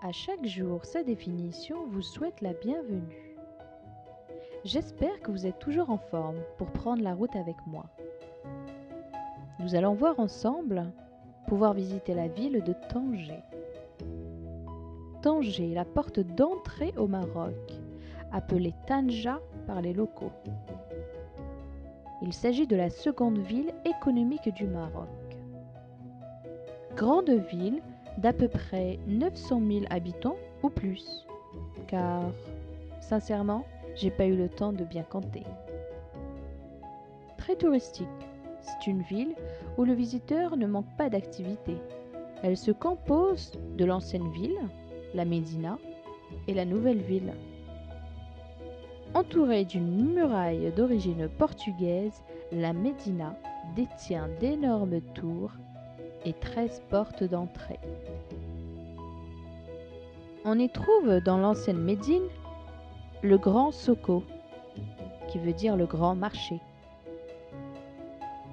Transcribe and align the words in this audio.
À 0.00 0.12
chaque 0.12 0.46
jour, 0.46 0.84
sa 0.84 1.02
définition 1.02 1.88
vous 1.88 2.02
souhaite 2.02 2.40
la 2.40 2.52
bienvenue. 2.52 3.34
J'espère 4.64 5.20
que 5.20 5.32
vous 5.32 5.44
êtes 5.44 5.58
toujours 5.58 5.90
en 5.90 5.98
forme 5.98 6.38
pour 6.56 6.68
prendre 6.68 7.02
la 7.02 7.14
route 7.14 7.34
avec 7.34 7.56
moi. 7.66 7.84
Nous 9.58 9.74
allons 9.74 9.94
voir 9.94 10.20
ensemble 10.20 10.92
pouvoir 11.48 11.74
visiter 11.74 12.14
la 12.14 12.28
ville 12.28 12.62
de 12.62 12.74
Tanger. 12.88 13.42
Tanger, 15.20 15.74
la 15.74 15.84
porte 15.84 16.20
d'entrée 16.20 16.94
au 16.96 17.08
Maroc, 17.08 17.56
appelée 18.30 18.74
Tanja 18.86 19.40
par 19.66 19.82
les 19.82 19.94
locaux. 19.94 20.32
Il 22.22 22.32
s'agit 22.32 22.68
de 22.68 22.76
la 22.76 22.90
seconde 22.90 23.38
ville 23.38 23.74
économique 23.84 24.54
du 24.54 24.68
Maroc. 24.68 25.08
Grande 26.94 27.30
ville 27.30 27.82
d'à 28.18 28.32
peu 28.32 28.48
près 28.48 28.98
900 29.06 29.62
000 29.66 29.84
habitants 29.90 30.36
ou 30.62 30.70
plus, 30.70 31.26
car 31.86 32.22
sincèrement, 33.00 33.64
j'ai 33.94 34.10
pas 34.10 34.26
eu 34.26 34.36
le 34.36 34.48
temps 34.48 34.72
de 34.72 34.84
bien 34.84 35.04
compter. 35.04 35.44
Très 37.36 37.56
touristique, 37.56 38.06
c'est 38.60 38.90
une 38.90 39.02
ville 39.02 39.34
où 39.78 39.84
le 39.84 39.94
visiteur 39.94 40.56
ne 40.56 40.66
manque 40.66 40.96
pas 40.96 41.08
d'activité. 41.08 41.76
Elle 42.42 42.56
se 42.56 42.72
compose 42.72 43.52
de 43.76 43.84
l'ancienne 43.84 44.30
ville, 44.32 44.58
la 45.14 45.24
Médina, 45.24 45.78
et 46.46 46.54
la 46.54 46.64
nouvelle 46.64 47.00
ville. 47.00 47.32
Entourée 49.14 49.64
d'une 49.64 50.12
muraille 50.12 50.70
d'origine 50.76 51.28
portugaise, 51.38 52.22
la 52.52 52.72
Médina 52.72 53.34
détient 53.74 54.28
d'énormes 54.40 55.00
tours 55.14 55.52
et 56.24 56.32
13 56.32 56.82
portes 56.90 57.24
d'entrée. 57.24 57.78
On 60.44 60.58
y 60.58 60.68
trouve 60.68 61.20
dans 61.24 61.38
l'ancienne 61.38 61.82
Médine 61.82 62.28
le 63.22 63.36
Grand 63.38 63.72
Soko, 63.72 64.22
qui 65.28 65.38
veut 65.38 65.52
dire 65.52 65.76
le 65.76 65.86
grand 65.86 66.14
marché. 66.14 66.60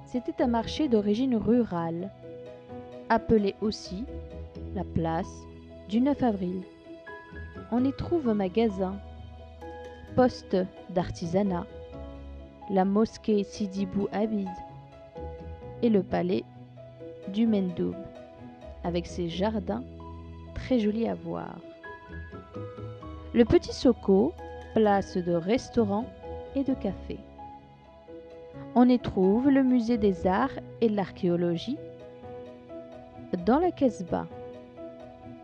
C'était 0.04 0.42
un 0.42 0.46
marché 0.48 0.88
d'origine 0.88 1.36
rurale, 1.36 2.10
appelé 3.08 3.54
aussi 3.60 4.04
la 4.74 4.84
place 4.84 5.46
du 5.88 6.00
9 6.00 6.22
avril. 6.22 6.62
On 7.70 7.84
y 7.84 7.92
trouve 7.92 8.28
un 8.28 8.34
magasin, 8.34 8.96
poste 10.14 10.56
d'artisanat, 10.90 11.66
la 12.70 12.84
mosquée 12.84 13.44
Sidi 13.44 13.86
Bou 13.86 14.08
Abid 14.12 14.48
et 15.82 15.88
le 15.88 16.02
palais 16.02 16.44
du 17.32 17.46
Mendoub, 17.46 17.94
avec 18.84 19.06
ses 19.06 19.28
jardins 19.28 19.84
très 20.54 20.78
jolis 20.78 21.08
à 21.08 21.14
voir. 21.14 21.56
Le 23.34 23.44
Petit 23.44 23.72
Soko, 23.72 24.32
place 24.74 25.16
de 25.16 25.32
restaurants 25.32 26.06
et 26.54 26.64
de 26.64 26.74
cafés. 26.74 27.20
On 28.74 28.88
y 28.88 28.98
trouve 28.98 29.50
le 29.50 29.62
musée 29.62 29.98
des 29.98 30.26
arts 30.26 30.58
et 30.80 30.88
de 30.88 30.96
l'archéologie. 30.96 31.78
Dans 33.44 33.58
la 33.58 33.70
Casbah, 33.70 34.26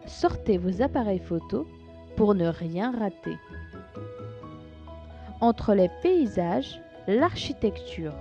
sortez 0.07 0.59
vos 0.59 0.83
appareils 0.83 1.19
photos 1.19 1.67
pour 2.17 2.35
ne 2.35 2.47
rien 2.47 2.93
rater. 2.99 3.37
Entre 5.41 5.75
les 5.75 5.91
paysages, 6.03 6.81
l'architecture, 7.09 8.13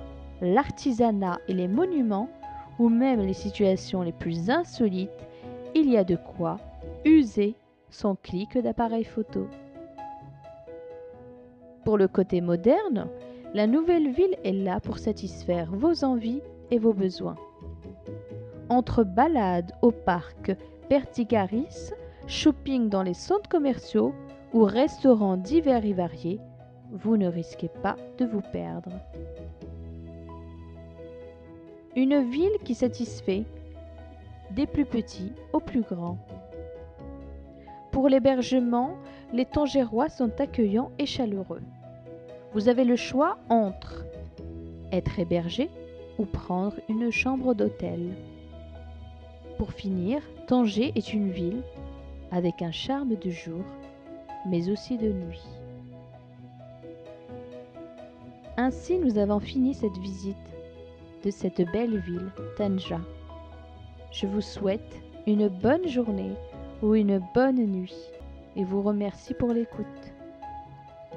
l'artisanat 0.41 1.39
et 1.47 1.53
les 1.53 1.67
monuments, 1.67 2.29
ou 2.79 2.89
même 2.89 3.21
les 3.21 3.33
situations 3.33 4.01
les 4.01 4.11
plus 4.11 4.49
insolites, 4.49 5.27
il 5.75 5.89
y 5.89 5.97
a 5.97 6.03
de 6.03 6.15
quoi 6.15 6.59
user 7.05 7.55
son 7.89 8.15
clic 8.15 8.57
d'appareil 8.57 9.03
photo. 9.03 9.47
Pour 11.83 11.97
le 11.97 12.07
côté 12.07 12.41
moderne, 12.41 13.07
la 13.53 13.67
nouvelle 13.67 14.11
ville 14.11 14.35
est 14.43 14.53
là 14.53 14.79
pour 14.79 14.99
satisfaire 14.99 15.69
vos 15.71 16.03
envies 16.03 16.41
et 16.69 16.79
vos 16.79 16.93
besoins. 16.93 17.35
Entre 18.69 19.03
balades 19.03 19.73
au 19.81 19.91
parc 19.91 20.55
Pertigaris, 20.87 21.91
shopping 22.27 22.89
dans 22.89 23.03
les 23.03 23.13
centres 23.13 23.49
commerciaux 23.49 24.13
ou 24.53 24.63
restaurants 24.63 25.37
divers 25.37 25.85
et 25.85 25.93
variés, 25.93 26.39
vous 26.91 27.17
ne 27.17 27.27
risquez 27.27 27.69
pas 27.81 27.95
de 28.17 28.25
vous 28.25 28.41
perdre. 28.51 28.91
Une 31.95 32.23
ville 32.29 32.57
qui 32.63 32.73
satisfait 32.73 33.43
des 34.51 34.65
plus 34.65 34.85
petits 34.85 35.33
aux 35.51 35.59
plus 35.59 35.81
grands. 35.81 36.17
Pour 37.91 38.07
l'hébergement, 38.07 38.95
les 39.33 39.43
Tangérois 39.43 40.07
sont 40.07 40.31
accueillants 40.39 40.91
et 40.99 41.05
chaleureux. 41.05 41.61
Vous 42.53 42.69
avez 42.69 42.85
le 42.85 42.95
choix 42.95 43.39
entre 43.49 44.05
être 44.93 45.19
hébergé 45.19 45.69
ou 46.17 46.23
prendre 46.23 46.75
une 46.87 47.11
chambre 47.11 47.53
d'hôtel. 47.53 48.13
Pour 49.57 49.73
finir, 49.73 50.21
Tanger 50.47 50.93
est 50.95 51.11
une 51.11 51.29
ville 51.29 51.61
avec 52.31 52.61
un 52.61 52.71
charme 52.71 53.15
de 53.15 53.29
jour, 53.29 53.65
mais 54.47 54.69
aussi 54.69 54.97
de 54.97 55.11
nuit. 55.11 55.43
Ainsi, 58.55 58.97
nous 58.97 59.17
avons 59.17 59.41
fini 59.41 59.73
cette 59.73 59.97
visite 59.97 60.37
de 61.23 61.31
cette 61.31 61.61
belle 61.71 61.99
ville, 61.99 62.31
Tanja. 62.57 62.99
Je 64.11 64.27
vous 64.27 64.41
souhaite 64.41 65.01
une 65.27 65.47
bonne 65.47 65.87
journée 65.87 66.33
ou 66.81 66.95
une 66.95 67.21
bonne 67.33 67.65
nuit 67.65 67.95
et 68.55 68.63
vous 68.63 68.81
remercie 68.81 69.33
pour 69.33 69.53
l'écoute. 69.53 69.85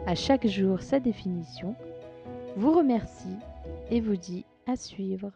À 0.06 0.15
chaque 0.15 0.47
jour 0.47 0.81
sa 0.82 1.00
définition, 1.00 1.75
vous 2.56 2.72
remercie 2.72 3.37
et 3.91 4.00
vous 4.00 4.16
dit 4.16 4.44
à 4.66 4.76
suivre. 4.76 5.31